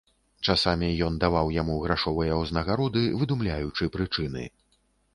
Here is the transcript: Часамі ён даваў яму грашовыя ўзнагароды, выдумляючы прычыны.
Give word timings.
Часамі 0.53 0.89
ён 1.07 1.19
даваў 1.25 1.53
яму 1.57 1.77
грашовыя 1.85 2.41
ўзнагароды, 2.41 3.07
выдумляючы 3.23 3.83
прычыны. 3.99 4.53